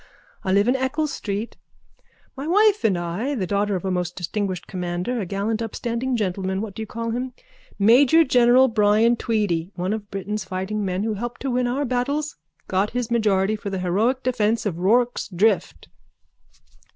I 0.43 0.51
live 0.51 0.67
in 0.67 0.75
Eccles 0.75 1.13
street. 1.13 1.57
My 2.35 2.47
wife, 2.47 2.83
I 2.83 3.27
am 3.27 3.37
the 3.37 3.45
daughter 3.45 3.75
of 3.75 3.85
a 3.85 3.91
most 3.91 4.15
distinguished 4.15 4.65
commander, 4.65 5.19
a 5.19 5.27
gallant 5.27 5.61
upstanding 5.61 6.15
gentleman, 6.15 6.59
what 6.59 6.73
do 6.73 6.81
you 6.81 6.87
call 6.87 7.11
him, 7.11 7.33
Majorgeneral 7.79 8.73
Brian 8.73 9.15
Tweedy, 9.15 9.69
one 9.75 9.93
of 9.93 10.09
Britain's 10.09 10.43
fighting 10.43 10.83
men 10.83 11.03
who 11.03 11.13
helped 11.13 11.41
to 11.41 11.51
win 11.51 11.67
our 11.67 11.85
battles. 11.85 12.35
Got 12.67 12.89
his 12.97 13.11
majority 13.11 13.55
for 13.55 13.69
the 13.69 13.77
heroic 13.77 14.23
defence 14.23 14.65
of 14.65 14.79
Rorke's 14.79 15.27
Drift. 15.27 15.87